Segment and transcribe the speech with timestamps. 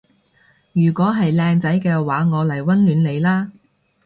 [0.73, 3.51] 如果係靚仔嘅話我嚟溫暖你啦